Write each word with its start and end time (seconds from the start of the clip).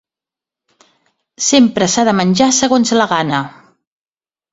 Sempre 1.47 1.87
s'ha 1.95 2.05
de 2.09 2.15
menjar 2.21 2.47
segons 2.61 2.95
la 3.01 3.07
gana. 3.13 3.43